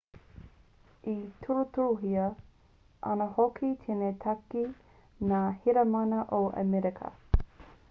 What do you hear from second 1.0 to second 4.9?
e tirotirohia ana hoki tēnei take e